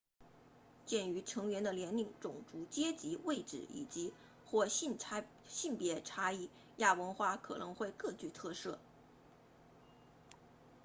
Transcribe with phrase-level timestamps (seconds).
[0.87, 4.11] 鉴于成员的年龄种族阶级位置以及
[4.47, 4.97] 或性
[5.77, 8.79] 别差异亚文化可能会各具特色